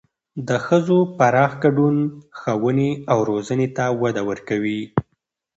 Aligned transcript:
د 0.47 0.49
ښځو 0.65 0.97
پراخ 1.17 1.51
ګډون 1.63 1.95
ښوونې 2.39 2.91
او 3.11 3.19
روزنې 3.29 3.67
ته 3.77 3.85
وده 4.01 4.21
ورکوي. 4.29 4.81